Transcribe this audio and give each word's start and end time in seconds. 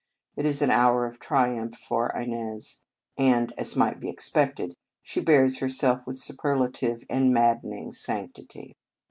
It 0.35 0.47
is 0.47 0.63
an 0.63 0.71
hour 0.71 1.05
of 1.05 1.19
triumph 1.19 1.75
for 1.77 2.09
Inez, 2.09 2.79
and, 3.19 3.53
as 3.55 3.75
might 3.75 3.99
be 3.99 4.09
expected, 4.09 4.73
she 5.03 5.21
bears 5.21 5.59
herself 5.59 6.07
with 6.07 6.17
superlative 6.17 7.03
and 7.07 7.31
maddening 7.31 7.93
sanctity. 7.93 8.75